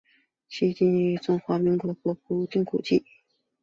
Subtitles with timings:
[0.49, 3.05] 现今亦列为中华民国国定古迹。